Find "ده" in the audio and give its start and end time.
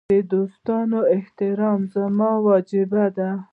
3.17-3.29